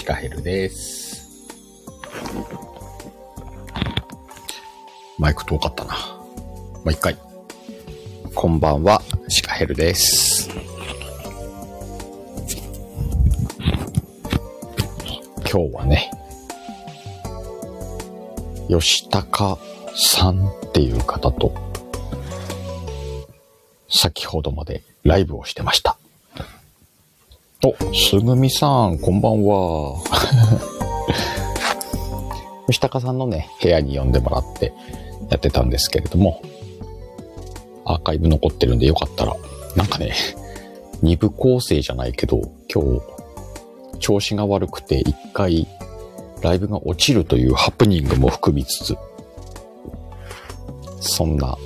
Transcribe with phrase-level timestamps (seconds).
[0.00, 1.46] シカヘルです。
[5.18, 5.92] マイク遠かったな。
[5.92, 7.18] もう一回。
[8.34, 10.48] こんばんは、シカヘルです。
[15.52, 16.10] 今日はね、
[18.70, 19.58] 吉高
[19.94, 21.52] さんっていう方と、
[23.90, 25.99] 先ほどまでライブをしてました。
[27.70, 30.02] お、すぐみさん、こんばんは。
[32.66, 34.72] 吉高さんのね、部屋に呼んでもらって
[35.30, 36.42] やってたんですけれども、
[37.84, 39.36] アーカイブ残ってるんでよかったら、
[39.76, 40.14] なんかね、
[41.02, 42.40] 二部構成じゃないけど、
[42.72, 43.00] 今日、
[44.00, 45.68] 調子が悪くて一回、
[46.42, 48.96] ライブが落ちるというハプニングも含みつつ、
[51.00, 51.56] そんな、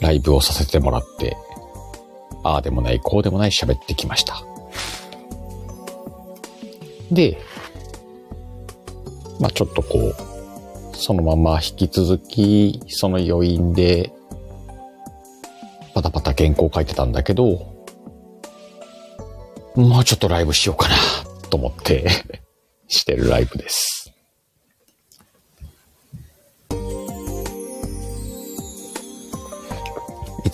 [0.00, 1.36] ライブをさせてもらって、
[2.42, 4.42] ああでもない、こうでもない喋ってきました。
[7.10, 7.38] で、
[9.40, 14.12] まあちょっとこう、そのまま引き続き、その余韻で、
[15.94, 17.76] パタパタ原稿書いてたんだけど、
[19.74, 20.96] もうちょっとライブしようかな、
[21.50, 22.08] と思って、
[22.88, 23.97] してるライブです。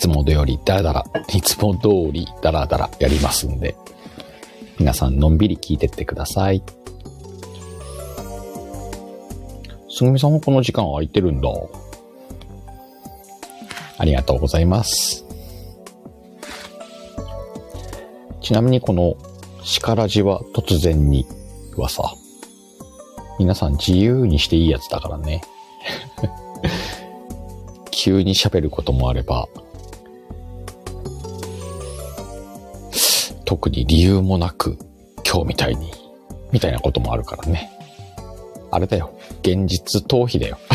[0.05, 3.75] つもよりダラダラ、いつも通りダラダラやりますんで、
[4.77, 6.61] 皆さんのんびり聞いてってください。
[9.89, 11.49] すぐみさんもこの時間空いてるんだ。
[13.97, 15.25] ありがとうございます。
[18.41, 19.15] ちなみにこの
[19.63, 21.25] シカラジは突然に
[21.77, 22.13] はさ、
[23.39, 25.41] 皆さん自由にしていいやつだからね。
[27.89, 29.47] 急に喋ることもあれば、
[33.45, 34.77] 特に理由もなく、
[35.25, 35.91] 今日みたいに、
[36.51, 37.71] みたいなこともあるからね。
[38.71, 39.15] あれだよ。
[39.41, 40.57] 現実逃避だよ。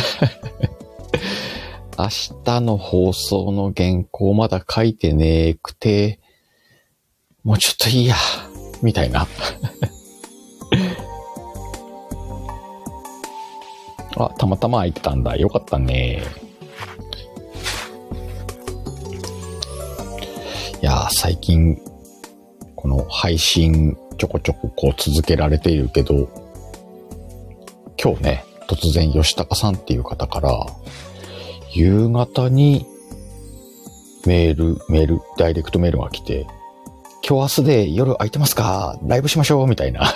[1.98, 2.08] 明
[2.44, 6.20] 日の放送の原稿まだ書いてねくて、
[7.44, 8.14] もうちょっといいや、
[8.82, 9.26] みたいな。
[14.16, 15.36] あ、たまたま空いてたんだ。
[15.36, 16.22] よかったね。
[20.82, 21.78] いや、最近、
[22.80, 26.28] この配信ちょこちょここう続けられているけど、
[28.02, 30.66] 今日ね、突然吉高さんっていう方から、
[31.72, 32.86] 夕方に
[34.26, 36.46] メール、メール、ダイレクトメールが来て、
[37.26, 38.98] 今日明日で夜空いてますか？
[39.06, 40.14] ライブしましょうみたいな。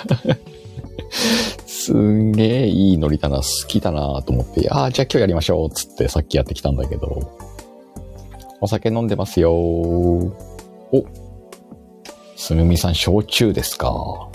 [1.67, 7.31] すんげえいいノリだな、好きだなと思って、ああ、じゃあ今日やりましょうつってさっきやってきたんだけど、
[8.59, 10.33] お酒飲んでますよお、
[12.35, 14.29] すぐみさん、焼酎ですか？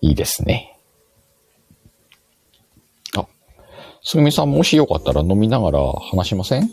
[0.00, 0.76] いいですね。
[3.16, 3.26] あ、
[4.02, 6.70] すぐみさん、もしよかったら飲みながら話しません？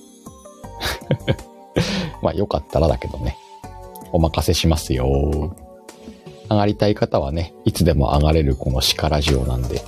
[2.22, 3.38] まあ、よかったらだけどね。
[4.12, 5.56] お任せしますよ。
[6.50, 9.82] 上がりたい方はね、いつでも上がれるこのシカラジオなんで、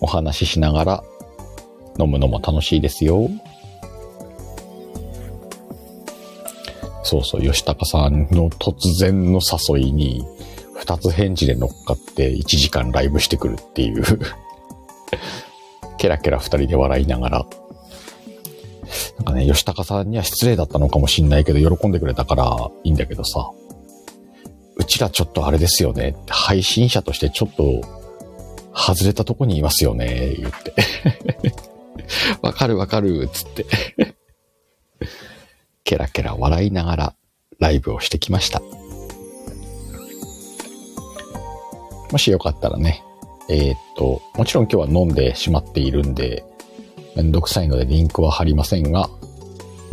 [0.00, 1.04] お話ししながら
[1.98, 3.28] 飲むのも楽しいですよ。
[7.02, 10.24] そうそう、吉高さんの突然の誘いに、
[10.74, 14.02] 二つ返事で乗っかって1時間ライブしてくるっていう。
[15.98, 17.46] ケラケラ二人で笑いながら。
[19.18, 23.50] なんかね、吉高さんには失礼だったのかもしんないけど、喜んでくれたからいいんだけどさ。
[24.74, 26.16] うちらちょっとあれですよね。
[26.28, 27.82] 配信者としてちょっと、
[28.74, 30.74] 外れたとこにいますよね、言って。
[32.42, 33.66] わかるわかる、つって。
[35.92, 37.14] ケラケラ笑いながら
[37.58, 38.62] ライブをしてきました。
[42.10, 43.02] もしよかったらね、
[43.50, 46.44] えーっと、もちろん今日は飲んでしまっているんで、
[47.14, 49.10] めんどくさいのでリンクは貼りませんが、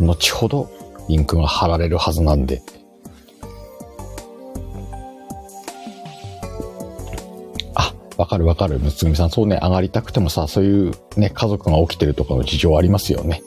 [0.00, 0.70] 後ほど
[1.10, 2.62] リンクが貼られるはずなんで、
[7.74, 9.30] あ、わかるわかる、むつぐみさん。
[9.30, 13.42] そうね、上がりたくてもさ、そういうね、家族が起きてるとかの事情ありますよね。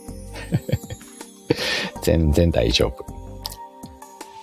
[2.01, 3.05] 全然大丈夫。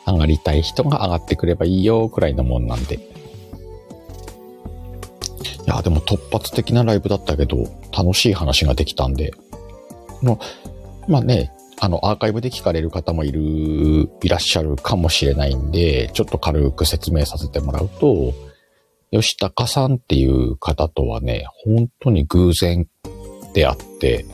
[0.06, 2.96] 上がりたい人が上がってくればいいよ、くらいのもんなんで。
[2.96, 3.00] い
[5.66, 7.66] や、でも突発的なライブだったけど、
[7.96, 9.32] 楽しい話ができたんで。
[11.06, 18.34] まあね、あの、アーカイブで聞かれる方もいる、いらっしゃるかもしれないんで、ちょっと軽く説明させてもらうと、
[19.10, 22.86] 吉高さんっていう方とはね、本当に偶然
[23.54, 24.24] であって、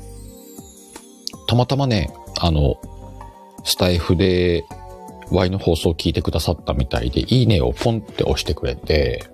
[1.48, 2.10] たまたまね、
[2.40, 2.76] あの、
[3.64, 4.64] スタイフで
[5.30, 9.24] Y の放送を聞いてくださったみたいで、いいねをポンって押してくれて、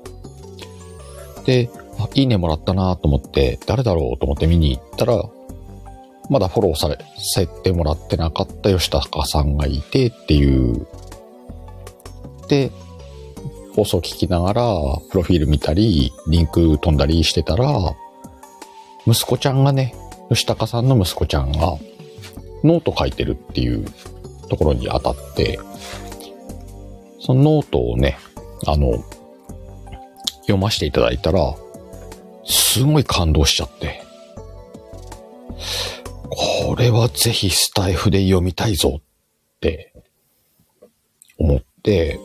[1.44, 5.22] で、あいいねもらったなと思って、誰だろうと思って見に行ったら、
[6.30, 10.86] まだフォローされ、せてもらってなかった吉高さんがいてっていう。
[12.48, 12.70] で、
[13.74, 14.62] 放送聞きながら、
[15.10, 17.94] プロフィール見たり、リンク飛んだりしてたら、
[19.06, 19.94] 息子ちゃんがね、
[20.28, 21.76] 吉高さんの息子ちゃんが、
[22.64, 23.84] ノート書いてるっていう
[24.48, 25.58] ところに当たって、
[27.20, 28.18] そのノートをね、
[28.66, 29.04] あの、
[30.42, 31.54] 読ませていただいたら、
[32.44, 34.02] すごい感動しちゃって、
[36.28, 39.02] これはぜひスタイフで読みたいぞっ
[39.60, 39.92] て
[41.38, 42.18] 思って、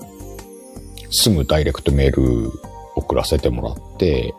[1.11, 2.51] すぐダイレクトメール
[2.95, 4.33] 送らせてもらって、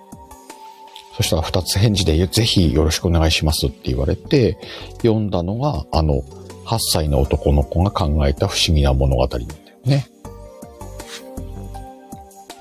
[1.19, 4.57] そしたら二つ返事でぜひよろしくお願いしますって言われて、
[4.99, 6.23] 読んだのが、あの、
[6.65, 9.49] 8歳の男の子が考えた不思議な物語なんだよ
[9.85, 10.07] ね。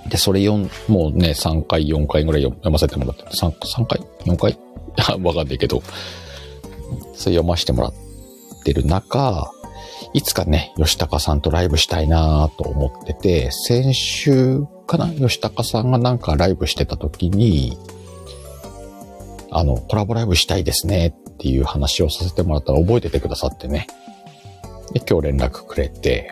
[0.10, 4.58] で、それ4、もうね、3回、4回ぐらい読ませてもらって、3, 3回 ?4 回？
[5.22, 5.84] わかんないけど、
[7.14, 7.94] それ読ませてもらっ
[8.64, 9.52] てる中、
[10.14, 15.10] いつかね、吉高さんとライブしたいなと思ってて、先週かな？
[15.14, 17.78] 吉高さんがなんかライブしてた時に、
[19.52, 23.88] あの、コラボライブしたいですねっていう話をさせてもらったら覚えててくださってね。
[24.94, 26.32] で、今日連絡くれて、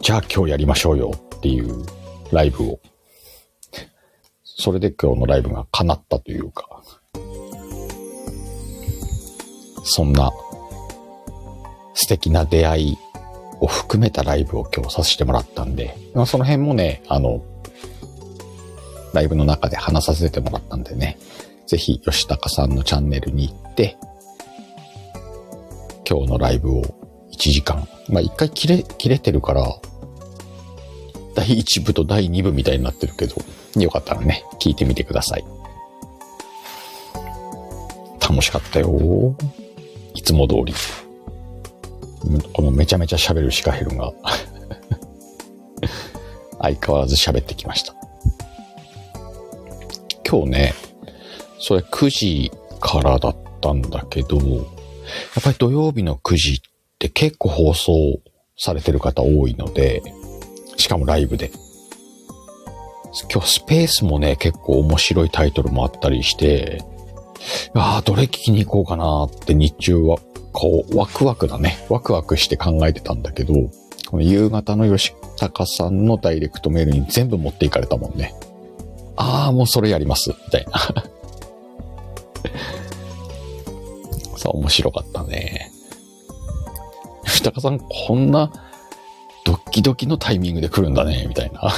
[0.00, 1.84] じゃあ今日やりましょうよっていう
[2.32, 2.80] ライブを。
[4.44, 6.82] それで今日のライブが叶ったというか、
[9.84, 10.32] そんな
[11.94, 12.98] 素敵な出会い
[13.60, 17.44] を含めたライブを今日させてもらったんで、まあ、その辺もね、あの、
[19.12, 21.18] ライブの中で話させてもらったんでね、
[21.66, 23.96] ぜひ吉高さんのチャンネルに行って、
[26.08, 26.82] 今日のライブを
[27.32, 29.66] 1時間、まあ一回切れ、切れてるから、
[31.34, 33.36] 第1部と第2部みたいになってるけど、
[33.80, 35.44] よかったらね、聞いてみてください。
[38.20, 39.36] 楽しかったよ。
[40.14, 40.74] いつも通り。
[42.52, 44.12] このめちゃめちゃ喋るシカヘルが
[46.60, 47.94] 相変わらず喋ってきました。
[50.28, 50.74] 今日ね、
[51.58, 54.42] それ9時からだったんだけど、や
[55.40, 56.58] っぱり土曜日の9時っ
[56.98, 57.92] て結構放送
[58.58, 60.02] されてる方多いので、
[60.76, 61.50] しかもライブで。
[63.32, 66.82] 今日スペースもね、結構面白いタイトルもあったりして、
[67.74, 70.18] ああ、どれ聞きに行こうかなって日中は
[70.52, 71.84] こう、ワクワクだね。
[71.90, 73.54] ワクワクして考えてたんだけど、
[74.08, 78.34] この夕方の吉高さんのダイレクトメールに全部持っていかれたもんね。
[79.16, 80.30] ああ、もうそれやります。
[80.30, 81.04] みたいな。
[84.36, 85.70] さあ、面白かったね。
[87.24, 88.52] 吉高さん、こんな
[89.44, 91.72] ドッキドキのタイミングで来るんだね、みたいな。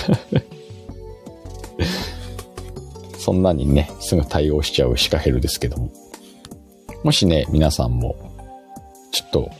[3.18, 5.90] そんなにね、すぐ対応しちゃうシカヘルですけども。
[7.04, 8.16] もしね、皆さんも
[9.12, 9.50] ちょっと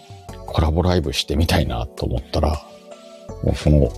[0.47, 2.63] コラボライブしてみたいなと思ったら、
[3.43, 3.89] もうこの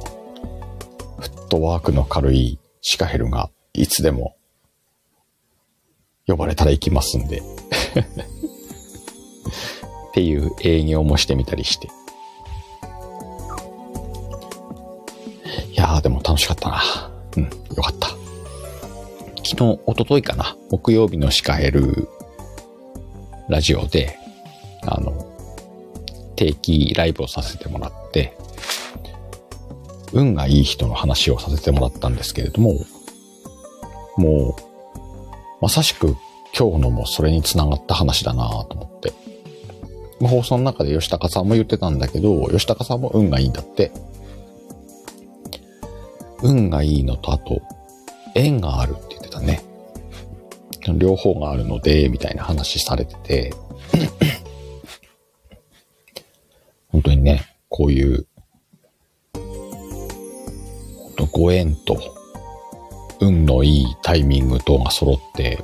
[1.18, 4.34] フットワークの軽いシカヘルがいつでも
[6.26, 7.42] 呼ばれたら行きますんで
[10.10, 11.88] っていう営業もしてみたりして。
[15.72, 16.82] いやーでも楽しかったな。
[17.36, 17.50] うん、よ
[17.82, 18.08] かった。
[19.44, 20.56] 昨日、おとといかな。
[20.70, 22.08] 木曜日のシカヘル
[23.48, 24.18] ラジオで、
[24.82, 25.26] あの、
[26.36, 28.36] 定期ライブをさせてもらって、
[30.12, 32.74] 運がいい人の話をさせてもらったんですけれども、
[34.16, 34.69] もう、
[35.60, 36.16] まさしく
[36.58, 39.12] 今日のもそれにつながった話だなと思って。
[40.26, 43.90] 放送の中で吉高さんも言ってたんだけど、吉高さんも運がいいんだって。
[46.42, 47.62] 運がいいのと、あと、
[48.34, 49.62] 縁があるって言ってたね。
[50.98, 53.52] 両方があるので、みたいな話されてて
[56.88, 58.26] 本当にね、こういう、
[61.32, 62.19] ご縁と、
[63.20, 65.62] 運のいいタイミングとが揃って、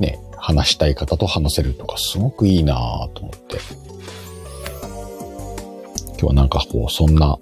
[0.00, 3.58] ね、話したい方と話せるとかすごくいいなぁと思って。
[6.10, 7.38] 今日はなんかこう、そんな、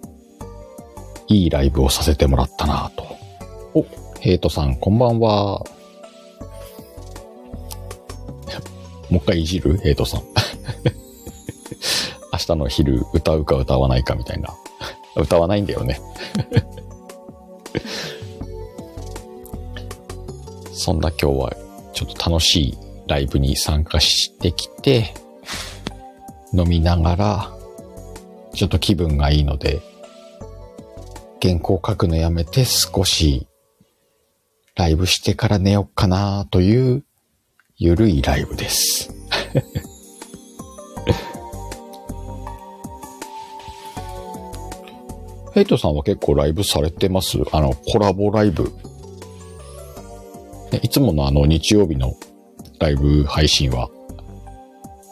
[1.28, 3.04] いいライブをさせてもらったなぁと。
[3.74, 3.84] お、
[4.20, 5.64] ヘイトさん、こんばんは。
[9.10, 9.76] もう一回いじる？
[9.78, 10.22] ヘイトさん。
[12.32, 14.54] 明日の昼歌うか歌わないかみたいな。
[15.16, 15.98] 歌わないんだよね
[20.78, 21.56] そんな今日は
[21.94, 22.78] ちょっと楽しい
[23.08, 25.14] ライブに参加してきて、
[26.52, 27.50] 飲みながら、
[28.54, 29.80] ちょっと気分がいいので、
[31.42, 33.46] 原稿書くのやめて少し
[34.74, 37.04] ライブしてから寝よっかなという
[37.76, 39.12] ゆるいライブです。
[45.54, 47.38] ヘイトさんは結構ライブされてます？
[47.50, 48.70] あの、コラボライブ。
[50.82, 52.14] いつものあの日曜日の
[52.78, 53.88] ライブ配信は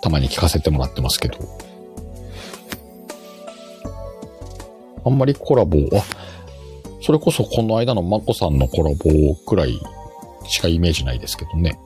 [0.02, 1.38] たまに聞かせてもらってますけど。
[5.06, 6.02] あんまりコラボ、あ、
[7.02, 9.78] それこそこの間のマコさんのコラボくらい
[10.46, 11.78] しかイメージないですけどね。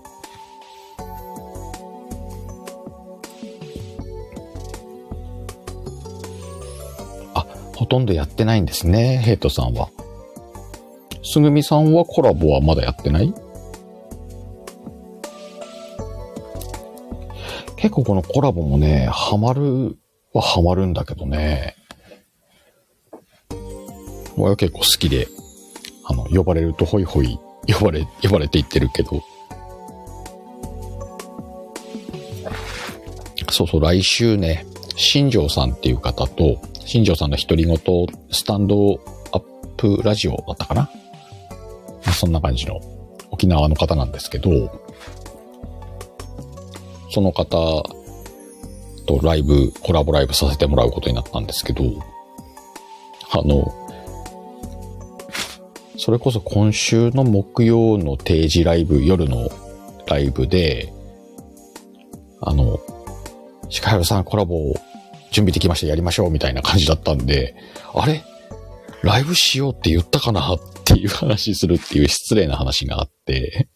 [7.34, 7.44] あ
[7.74, 9.88] ほとんどやってないんですね、ヘイトさんは。
[11.24, 13.34] すぐみさんはコラボはまだやってない？
[17.98, 19.96] 構このコラボもね、ハマる
[20.32, 21.74] はハマるんだけどね。
[24.36, 25.26] 俺は結構好きで、
[26.04, 29.22] あの、呼ばれるとホイホイ呼ばれ、呼ばれていってるけど。
[33.50, 34.64] そうそう、来週ね、
[34.96, 37.78] 新庄さんっていう方と、新庄さんの独り言、
[38.30, 39.00] スタンド
[39.32, 39.40] アッ
[39.76, 40.90] プラジオだったかな
[42.12, 42.80] そんな感じの
[43.30, 44.87] 沖縄の方なんですけど、
[47.10, 47.48] その方
[49.06, 51.84] とライブ、コラボライブさせてもらうことになったんですけど、
[53.30, 53.74] あの、
[55.96, 59.48] それこそ今週の木曜の定時ライブ、夜の
[60.06, 60.92] ライブで、
[62.40, 62.78] あの、
[63.68, 64.74] シカヤさんコラボ
[65.30, 67.56] 準備できました、やりましょう、みたいな感じだったんで、
[67.94, 68.22] あれ？
[69.02, 73.68] ライブしようって言ったかなっていう話するっていう失礼な話があって、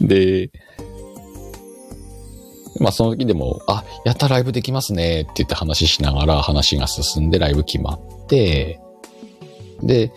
[0.00, 0.50] で、
[2.82, 8.80] まあその時でも、あ、やったライブできますねって言って話しながら話が進んでライブ決まって、
[9.82, 10.12] で、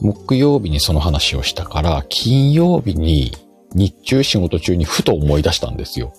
[0.00, 3.32] 木曜日にその話をしたから、金曜日に
[3.74, 6.12] 日中仕事中にふと思い出したんですよ。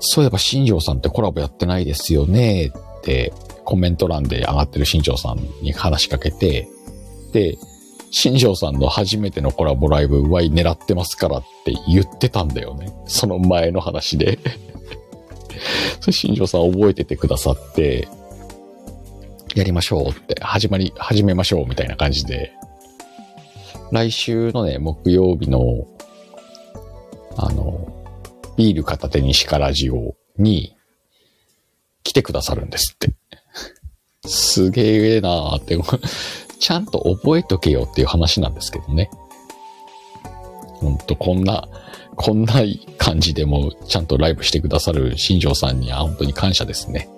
[0.00, 3.32] そういえば新庄さんってコラボやってないですよねって
[3.64, 6.68] コメント欄で上がってる新庄さんに話しかけて、
[7.32, 7.56] で、
[8.10, 12.92] 新庄さんの初めてのコラボライブ、ワイ狙ってますからって言ってたんだよね。
[13.06, 14.38] その前の話で
[16.00, 18.08] それ新庄さん覚えててくださって、
[19.54, 22.52] やりましょうって、始まり、始めましょうみたいな感じで、
[23.90, 25.86] 来週のね、木曜日の、
[27.36, 27.92] あの、
[28.56, 30.76] ビール片手にシカラジオに
[32.02, 33.14] 来てくださるんですって。
[34.26, 35.78] すげえなーって、
[36.58, 39.10] ちゃんと覚えとけよっていう話なんですけどね。
[40.80, 41.68] ほんと、こんな、
[42.16, 42.54] こんな
[42.98, 47.08] 感じでもちゃんとライブしてくださる新庄さんには本当に感謝ですね。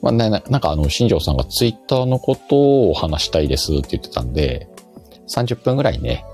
[0.00, 4.68] まあね、なんかあの、新庄さんがツイッターのことを話したいですって言ってたんで、
[5.28, 6.24] 30分ぐらいね、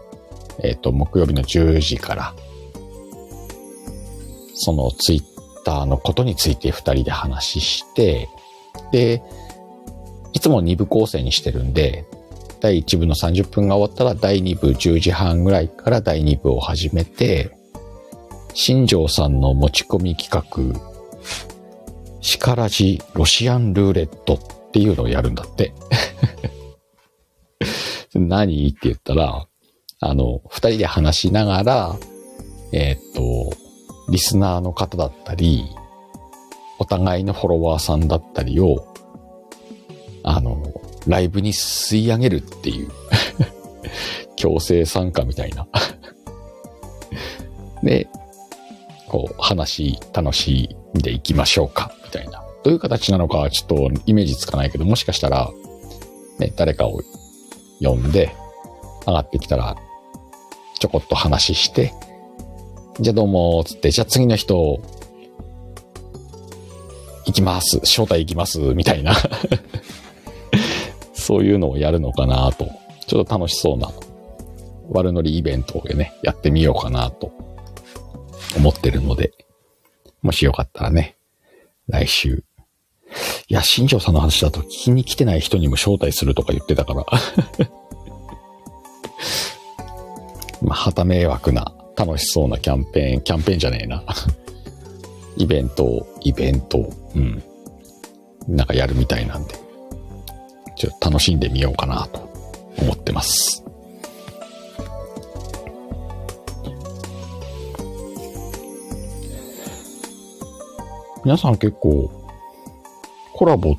[0.62, 2.34] えっ、ー、と、木曜日の10時から
[4.58, 8.28] そのツイッターのことについて二人で話して、
[8.90, 9.22] で、
[10.38, 12.04] いつも2部構成にしてるんで、
[12.60, 17.50] 第1部の30分が終わったら第2部10時半ぐらいから第2部を始めて、
[18.54, 20.80] 新庄さんの持ち込み企画、
[22.20, 25.74] シカラジロシアンルーレットっていうのをやるんだって。
[28.14, 29.48] 何って言ったら、
[29.98, 31.96] あの、二人で話しながら、
[32.72, 33.56] えー、っと、
[34.12, 35.64] リスナーの方だったり、
[36.78, 38.87] お互いのフォロワーさんだったりを、
[40.22, 40.62] あの、
[41.06, 42.90] ライブに吸い上げるっていう
[44.36, 45.66] 強制参加みたいな
[47.82, 48.08] で、
[49.08, 52.42] こう、話、楽しんでいきましょうか、みたいな。
[52.62, 55.50] どういう形なのかちょっとイメージつかないけど、もしかしたら、
[56.38, 57.00] ね、誰かを
[57.80, 58.34] 呼んで、
[59.06, 59.76] 上がってきたら、
[60.78, 61.94] ちょこっと話して、
[63.00, 64.80] じゃあどうも、つって、じゃあ次の人、
[67.26, 67.78] 行きます。
[67.78, 68.58] 招待行きます。
[68.58, 69.14] みたいな
[71.28, 72.70] そういうのをやるのかなと。
[73.06, 73.90] ちょっと楽しそうな
[74.88, 77.30] 悪ノリイベントをね、やってみようかなと
[78.56, 79.32] 思ってるので、
[80.22, 81.18] もしよかったらね、
[81.86, 82.44] 来週。
[83.48, 87.04] いや、新庄さんの話だと聞きに来てない人にも招待するとか言ってたから
[90.62, 94.02] まあ、はた迷惑な楽しそうなキャンペーン、キャンペーンじゃねえな。
[95.36, 97.42] イベント、イベント、うん。
[98.48, 99.67] なんかやるみたいなんで、
[100.78, 102.20] ちょっと楽しんでみようかなと
[102.78, 103.64] 思ってます。
[111.24, 112.10] 皆さん結構、
[113.34, 113.76] コラボっ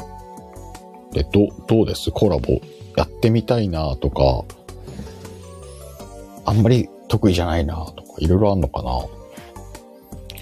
[1.13, 2.11] てど、どうです？
[2.11, 2.59] コラボ
[2.95, 4.43] やってみたいなとか、
[6.45, 8.91] あんまり得意じゃないなとか、いろいろあんのかな？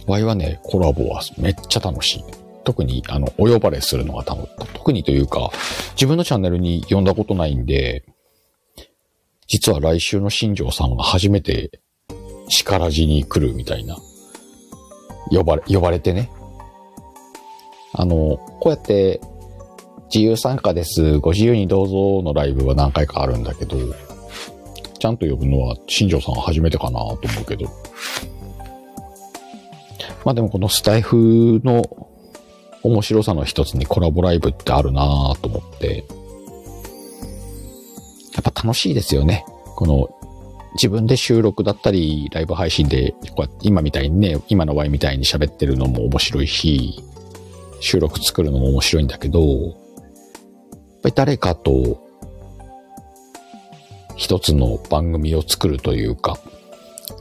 [0.08, 2.24] 場合はね、コラボはめっちゃ楽しい。
[2.68, 5.52] 特に、あの、お呼ばれするのが楽特にというか、
[5.94, 8.04] 自分のチャンネルに呼んだことないんで、
[9.48, 11.80] 実は来週の新庄さんが初めて、
[12.50, 13.96] 力地に来るみたいな。
[15.30, 16.30] 呼ばれ、呼ばれてね。
[17.94, 19.22] あの、こうやって、
[20.14, 23.78] 自由参加です、ご自由にどうぞのライブは何回かあるんだけど、
[25.00, 27.66] ちゃんと呼ぶのは新庄さんが初めてかなと思うけど。
[30.26, 32.07] まあでもこのスタイフの
[32.88, 36.06] 面白さの一つにコラボライブってあるなぁと思って、
[38.34, 39.46] やっぱ楽しいですよね。
[39.76, 40.10] この
[40.76, 47.04] 自分で収録だったり、ライブ配信で、こうやって今みたいにね、今の Y みたいに喋ってるのも面白いし、
[47.80, 49.74] 収録作るのも面白いんだけど、やっ
[51.04, 52.00] ぱり誰かと
[54.16, 56.40] 一つの番組を作るというか、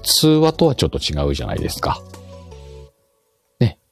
[0.02, 2.02] 通話とはちょっと違うじゃないですか。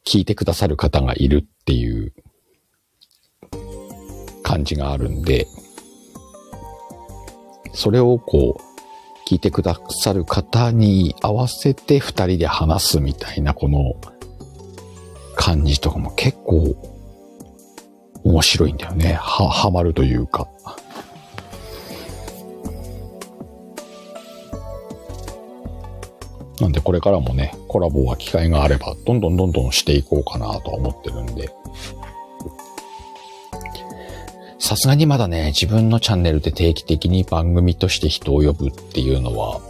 [0.07, 2.13] 聞いてくださる方がいるっていう
[4.43, 5.47] 感じがあるんで、
[7.73, 8.75] それをこう、
[9.29, 13.95] 聞いてくださる方に合わせて二人で話すみたいなこの
[15.35, 16.77] 感じとかも結構
[18.23, 19.15] 面白いんだよね。
[19.15, 20.49] は、はまるというか。
[26.61, 31.51] なんでこれからもね、コラボは機会があれば、どんどんどんどんしていこうかなとは思ってるんで。
[34.61, 39.61] さすがにまだね、自分のチャンネルで定期的に番組として人を呼ぶっていうのは、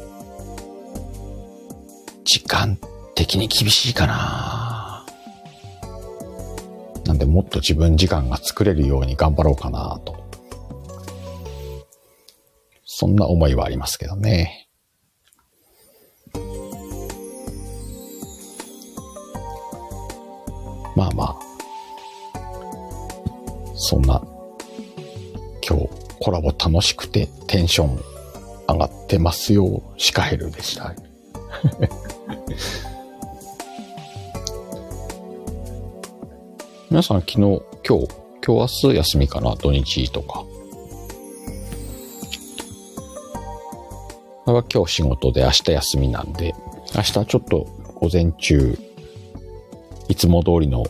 [2.24, 2.78] 時間
[3.14, 5.06] 的に厳しいかな
[7.06, 10.14] なんでもっと自分時間が作れるように頑張ろうかなと。
[12.84, 14.63] そんな思いはありますけどね。
[20.94, 21.36] まあまあ。
[23.74, 24.22] そんな
[25.66, 25.88] 今日
[26.20, 27.98] コラボ楽しくてテンション
[28.68, 30.94] 上がってますよ、シカヘルでした。
[36.90, 38.08] 皆さん昨日、今日、
[38.46, 40.44] 今日明日休みかな土日とか。
[44.46, 46.54] 今日仕事で明日休みなんで、
[46.94, 48.78] 明日ちょっと午前中、
[50.14, 50.84] いつも通りの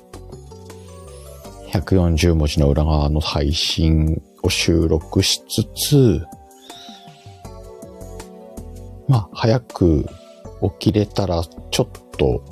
[1.73, 6.27] 140文字の裏側の配信を収録しつつ、
[9.09, 10.07] まあ、早く
[10.79, 12.45] 起きれたら、ちょっと、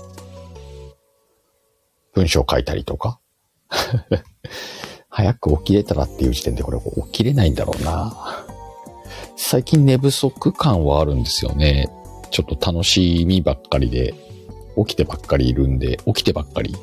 [2.14, 3.20] 文章書いたりとか。
[5.11, 8.46] 早く起きれたらっていう時点でこれ起きれないんだろうな。
[9.37, 11.90] 最近寝不足感はあるんですよね。
[12.30, 14.14] ちょっと楽しみばっかりで、
[14.76, 16.74] 起きてばっかりいるんで、起きてばっかり。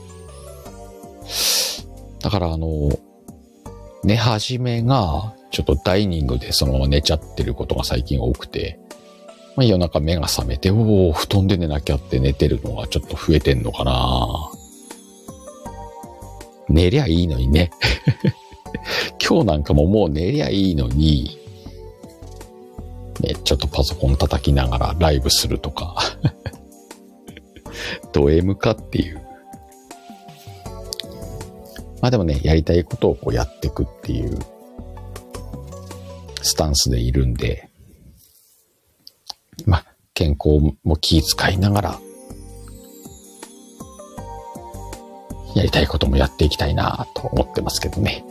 [2.21, 2.89] だからあの、
[4.03, 8.79] 寝始めが、ちょっとダイニングでそのまま寝ちゃってることが最近多くて、
[9.55, 14.51] まあ、夜中目が覚めて、おお、布団で寝なきゃって寝てるのがちょっと増えてんのかな
[16.69, 17.71] 寝りゃいいのにね。
[19.21, 21.37] 今日なんかももう寝りゃいいのに、
[23.21, 25.97] ね、ちょっとパソコン叩きながらライブするとか。
[28.11, 29.21] ド M かっていう。
[32.01, 34.37] まあでもね、やりたいことをこうやっていくっていう
[36.41, 37.69] スタンスでいるんで、
[39.65, 41.99] まあ健康も気遣いながら、
[45.55, 48.23] やりたいこともやっていきたいなと思ってますけどね。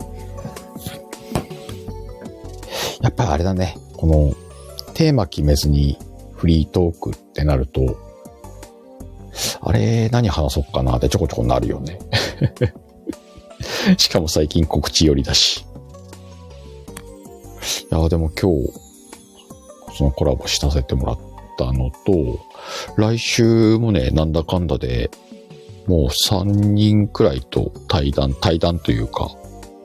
[3.01, 4.33] やっぱあれだね、この
[4.93, 5.97] テーマ決めずに
[6.33, 8.08] フリートークってなると、
[9.69, 11.99] あれ何話そうかなってちょこちょこなるよね。
[13.97, 15.63] しかも最近告知寄りだし。
[17.91, 18.73] いや、でも今日、
[19.95, 21.19] そのコラボしさせてもらっ
[21.55, 22.39] たのと、
[22.97, 25.11] 来週もね、なんだかんだで、
[25.85, 29.29] もう3人くらいと対談、対談というか、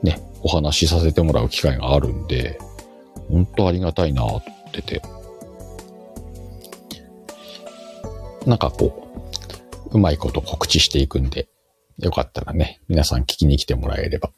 [0.01, 2.57] ね、お話しさせてもらう機会があるんで、
[3.29, 5.03] 本当ありがたいなと思ってて。
[8.47, 9.04] なんかこ
[9.95, 11.47] う、まいこと告知していくんで、
[11.99, 14.31] よかったらね、皆さん聞きに来てもらえれば。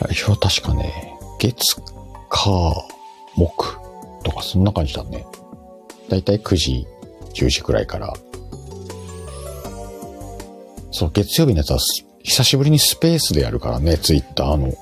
[0.00, 1.76] 来週は確かね、月、
[2.28, 2.88] 火、
[3.36, 3.76] 木
[4.22, 5.26] とかそんな感じだね。
[6.08, 6.86] だいたい9時、
[7.34, 8.14] 10時くらいから
[10.94, 11.78] そう、月曜日のやつは
[12.22, 14.72] 久しぶりにスペースでやるからね、ツイッターの。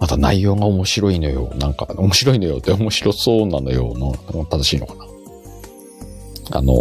[0.00, 1.52] また内容が面白いのよ。
[1.54, 3.94] なんか、面白いのよって面白そうなのよ。
[3.96, 5.07] の正しいのかな。
[6.50, 6.74] あの、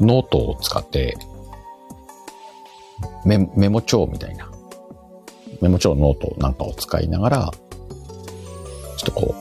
[0.00, 1.16] ノートを使って
[3.24, 4.50] メ、メモ帳みたいな。
[5.60, 7.50] メモ帳ノートなんかを使いながら、
[8.96, 9.34] ちょっとこ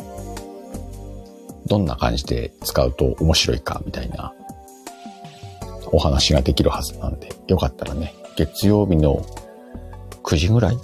[1.66, 4.34] う、どんな感じで使うと面白いかみたいな
[5.92, 9.26] お話ができるはずなんで、よかったらね、月曜日の
[10.24, 10.78] 9時ぐらい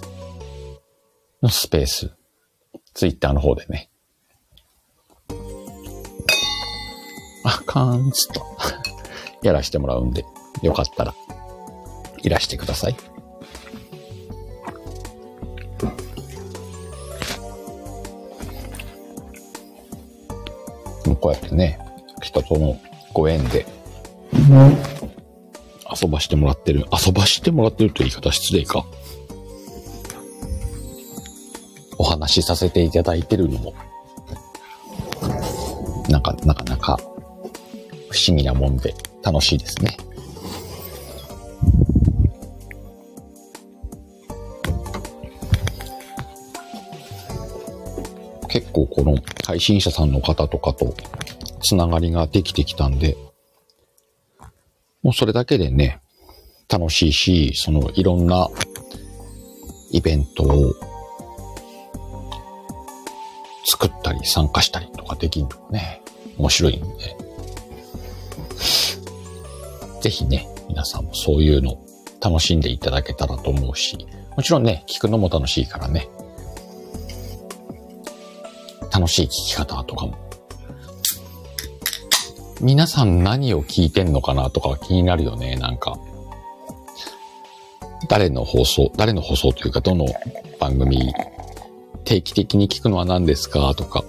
[1.41, 2.11] のスペース、
[2.93, 3.89] ツイッターの方でね、
[7.59, 8.45] あかんつと
[9.41, 10.25] やらしてもらうんで、
[10.61, 11.15] よかったら
[12.21, 12.95] いらしてください。
[21.19, 21.79] こうやってね、
[22.21, 22.79] 人との
[23.13, 23.65] ご縁で、
[26.01, 26.85] 遊ばしてもらってる。
[26.91, 28.85] 遊ばしてもらってるという言い方失礼か。
[31.97, 33.73] お話しさせていただいてるのも、
[36.09, 36.66] なんか、なかなか
[38.27, 39.97] 思議なもんで楽しいですね。
[48.49, 50.95] 結構この配信者さんの方とかと
[51.61, 53.15] つながりができてきたんで、
[55.03, 56.01] もうそれだけでね、
[56.69, 58.49] 楽しいし、そのいろんな
[59.91, 60.73] イベントを
[63.65, 66.01] 作ったり参加したりとかできるのもね、
[66.37, 67.26] 面白いんで。
[70.07, 71.83] ぜひね、皆さんもそういうの
[72.21, 76.07] 楽しんでいただけたらと思うし、もちろんね、聞くのも楽しいからね、
[78.89, 80.15] 楽しい聞き方とかも。
[82.61, 85.99] 皆さん何を聞いてんのかなとか気になるよね、なんか。
[88.07, 90.05] 誰の放送、誰の放送というか、どの
[90.57, 91.13] 番組、
[92.05, 94.05] 定期的に聞くのは何ですかとか。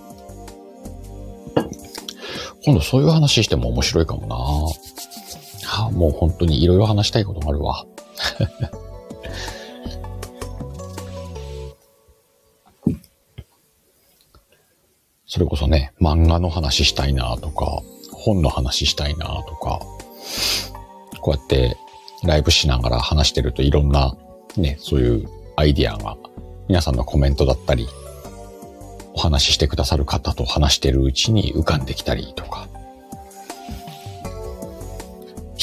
[2.65, 4.98] 今度そういう話しても面白いかもな
[5.91, 7.87] もう本当に色々話したいことがあるわ。
[15.27, 19.81] それこそね、漫画の話したいなとか、本の話したいなとか、
[21.21, 21.77] こうやって
[22.25, 24.17] ライブしながら話してるといろんな
[24.57, 26.17] ね、そういうアイディアが
[26.69, 27.87] 皆さんのコメントだったり、
[29.15, 32.68] お話ししてくださる方と話してるうちに浮かんできたりとか、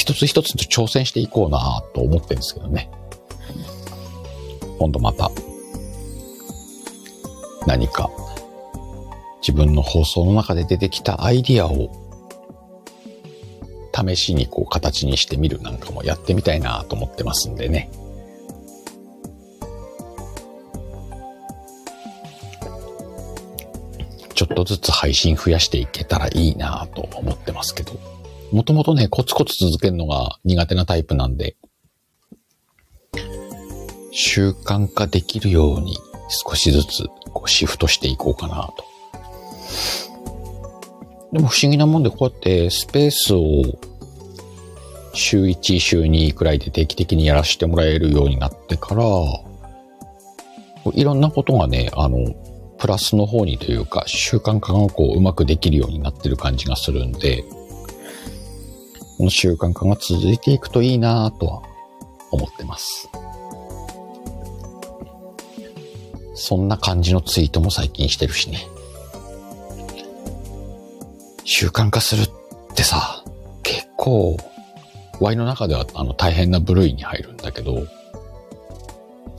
[0.05, 2.91] 一つ一つと挑戦していこうなと思ってるんですけどね。
[4.77, 5.31] 今度また
[7.65, 8.11] 何か
[9.41, 11.89] 自分の放送の中で出てきたアイディアを
[13.95, 17.89] 試しにこう形にしてみるなんかもやってみたいなと思ってますんでね。
[24.35, 27.93] ちょっとずつ配信増やしていけたらいいなと思ってますけど。
[28.51, 31.55] もともとね、コツコツ続けるのが苦手なタイプなんで、
[34.12, 35.97] 習慣化できるように
[36.29, 38.86] 少しずつこうシフトしていこうかなと。
[41.34, 43.63] でも不思議なもんでこうやってスペースを
[45.13, 49.05] 週1、週2くらいで定期的にやらせてもらえるようになってから、
[50.93, 52.34] いろんなことがね、あの、
[52.77, 57.43] プラスの方にというか、習慣化がこううまくできるようになってる感じがするんで、
[59.17, 61.63] この習慣化が続いていくといいなぁとは
[62.32, 63.10] 思ってます。
[66.34, 68.67] そんな感じのツイートも最近してるしね。
[71.45, 73.23] 習慣化するってさ、
[73.63, 74.36] 結構、
[75.21, 77.88] ワイの中ではあの大変な部類に入るんだけど、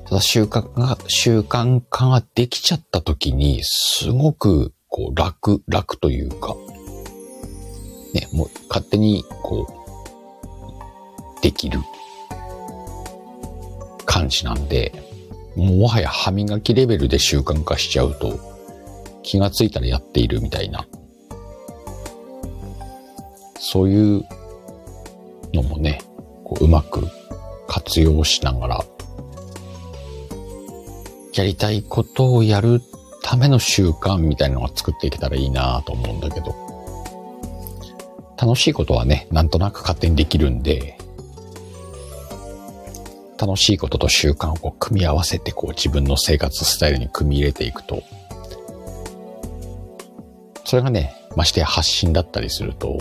[0.06, 6.56] ただ習慣が、習慣化ができちゃった時に、すごく、こう、楽、楽というか、
[8.14, 9.66] ね、もう勝手に、こ
[11.38, 11.80] う、できる。
[14.06, 14.92] 感じなんで、
[15.56, 18.38] もはや歯磨きレベルで習慣化しちゃうと、
[19.22, 20.86] 気がついたらやっているみたいな。
[23.58, 24.24] そういう
[25.52, 26.00] のもね、
[26.44, 27.06] こううまく
[27.66, 28.84] 活用しながら、
[31.34, 32.80] やりたいことをやる
[33.22, 36.54] ための習慣みたいなのが作っていけたらいいなと思うんだけど、
[38.36, 40.98] 楽しいことはね、なんとなく勝手にできるんで、
[43.38, 48.02] 楽しいことと習慣をこう組み合わせてこう自分の生活スタイルに組み入れていくと、
[50.64, 52.98] それがね、ましてや発信だったりすると、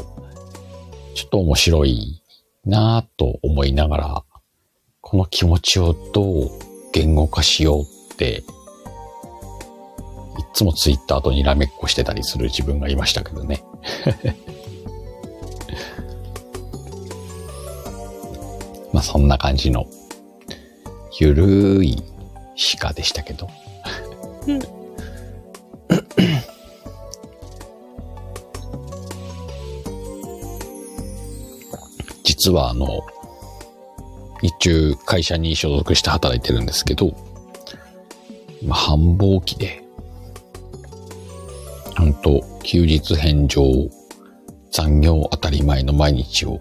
[1.15, 2.21] ちょっと面白い
[2.65, 4.23] なぁと思いながら、
[5.01, 6.49] この気持ちをどう
[6.93, 7.81] 言語化しよう
[8.13, 8.43] って、
[10.37, 13.63] いつもツイッターとにらめっこしてたりする自分がいましたけどね。
[19.05, 19.85] そんな感じの、
[21.19, 22.01] ゆるい
[22.79, 23.47] 鹿でしたけど。
[32.23, 33.05] 実はあの、
[34.41, 37.15] 日中会社に所属して働いてるんですけど、
[38.63, 39.83] 今繁忙期で、
[41.95, 43.63] ほんと休日返上、
[44.71, 46.59] 残業当たり前の毎日を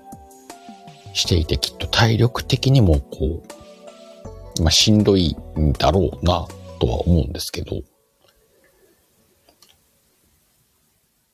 [1.14, 3.42] していてきっと体力的にもこ
[4.58, 6.46] う、まあしんどいんだろうな
[6.80, 7.82] とは思うんですけど、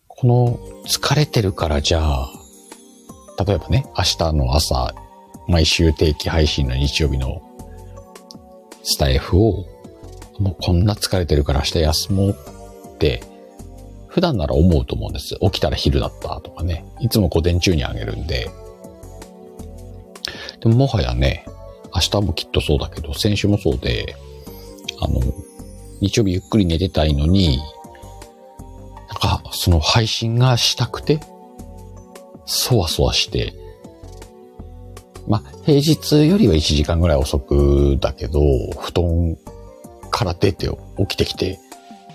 [0.07, 2.31] この疲れてるからじゃあ、
[3.45, 4.95] 例えばね、明日の朝、
[5.49, 7.43] 毎週定期配信の日曜日の
[8.83, 9.67] スタイフを、
[10.39, 13.23] もうこんな疲れてるから明日休もうって、
[14.09, 15.39] 普段なら思うと思うんです。
[15.41, 16.85] 起きたら昼だったとかね。
[17.01, 18.51] いつも午前中にあげるんで。
[20.61, 21.45] でももはやね、
[21.95, 24.15] 明日もきっとそうだけど、先週もそうで、
[25.01, 25.21] あの、
[26.01, 27.59] 日曜日ゆっくり寝てたいのに、
[29.09, 31.21] なんか、その配信がしたくて、
[32.47, 33.55] そわそわして、
[35.29, 38.41] まあ、平日よりは1時間ぐらい遅くだけど、
[38.79, 39.37] 布団
[40.11, 40.69] から出て
[40.99, 41.59] 起きてきて、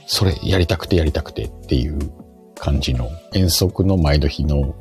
[0.07, 1.97] それやりたくてやりたくてっていう
[2.55, 4.75] 感じの遠足の前の日の、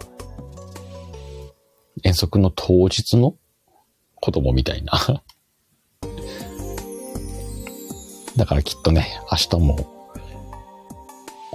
[2.03, 3.35] 遠足の当日の
[4.25, 4.93] 子供みたいな。
[8.37, 9.77] だからきっとね、明日も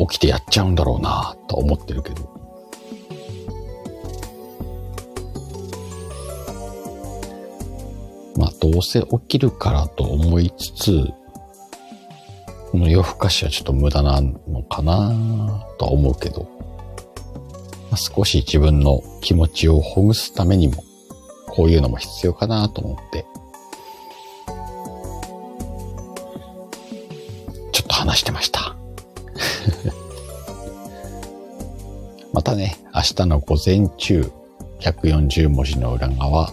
[0.08, 2.29] 起きてやっちゃうんだろうなと思ってるけど。
[8.38, 11.12] まあどうせ起きるからと思いつつ、
[12.71, 16.43] この夜更かしはちょっと無駄なのかなとは思うけど、
[17.89, 20.84] まあ、少し自分の気持ちをほぐすためにも、
[21.60, 23.26] こういうのも必要かなと思って、
[27.74, 28.78] ちょっと話してました。
[32.32, 34.32] またね、明日の午前中、
[34.80, 36.50] 140文字の裏側、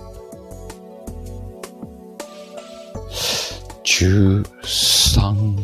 [3.85, 5.57] 13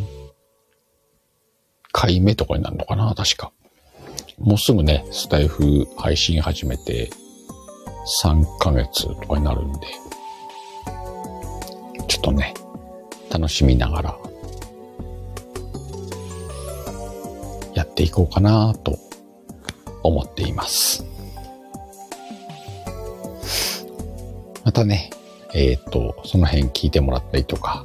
[1.91, 3.51] 回目とかになるのかな確か。
[4.39, 7.11] もうすぐね、スタイフ配信始めて
[8.23, 9.87] 3ヶ月とかになるんで、
[12.09, 12.55] ちょっとね、
[13.31, 14.19] 楽しみながら、
[17.75, 18.99] やっていこうかなと
[20.03, 21.07] 思っています。
[24.65, 25.11] またね、
[25.55, 27.85] えっ、と、その辺聞いてもらったりとか、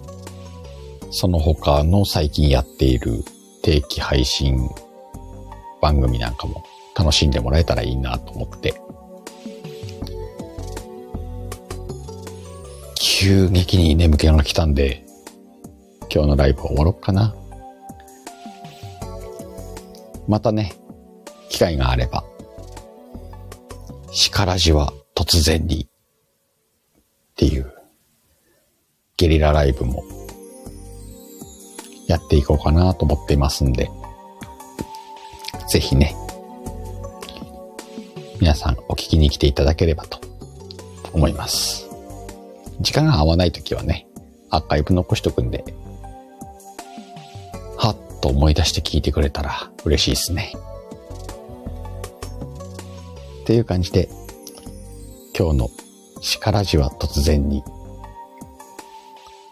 [1.12, 3.24] その他の最近やっている
[3.64, 4.70] 定期配信
[5.82, 6.64] 番組なんかも
[6.96, 8.82] 楽しんでもらえたらいいなと思って。
[13.20, 15.04] 急激に眠気が来たんで、
[16.14, 17.34] 今日のライブ終わろっかな。
[20.28, 20.76] またね、
[21.50, 22.24] 機会があれば、
[24.12, 25.90] シカラジは突然にっ
[27.36, 27.74] ていう
[29.18, 30.04] ゲリラライブも
[32.08, 33.90] やっていこうかなと思っていますんで、
[35.68, 36.16] ぜひね、
[38.40, 40.20] 皆さんお聞きに来ていただければと
[41.14, 41.87] 思います。
[42.82, 44.08] 時間が合わないときはね、
[44.50, 45.64] アーカイブ残しとくんで、
[47.78, 50.54] はっと思い出して聞いてくれたら嬉しいですね。
[53.42, 54.10] っていう感じで、
[55.38, 55.70] 今日の
[56.22, 57.64] シカラジは突然に、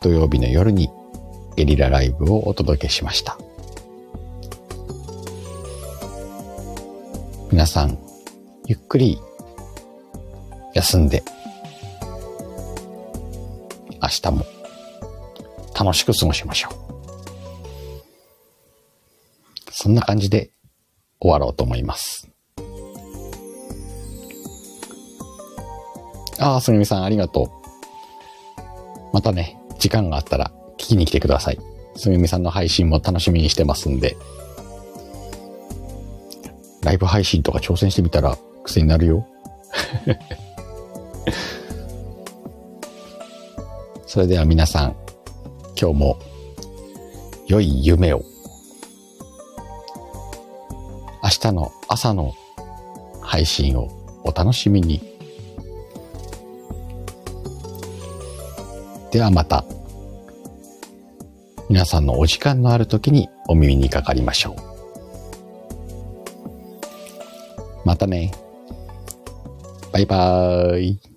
[0.02, 0.90] 土曜日の夜に
[1.56, 3.38] ゲリラライブをお届けしました。
[7.52, 7.98] 皆さん、
[8.68, 9.20] ゆっくり
[10.74, 11.24] 休んで、
[14.32, 14.46] も
[15.78, 16.76] 楽しく過ごしましょう。
[19.72, 20.52] そんな感じで
[21.20, 22.30] 終わろうと思います。
[26.40, 27.50] ああ、すみみさんありがとう。
[29.14, 31.60] またね、時間があったら聞きに来てください。
[31.96, 34.18] すみみさんの配信も楽しみにしてますんで。
[36.84, 39.28] ライブ配信とか挑戦してみたら癖になるよ。
[44.16, 44.96] それでは皆さん、
[45.78, 46.18] 今日も
[47.48, 48.24] 良い夢を。
[51.22, 52.34] 明日の朝の
[53.22, 53.90] 配信を
[54.24, 55.02] お楽しみに。
[59.12, 59.66] ではまた、
[61.70, 64.56] 皆さんのお時間のある時にお耳にかかりましょ
[67.84, 67.84] う。
[67.84, 68.32] またね。
[69.92, 71.15] バイバーイ。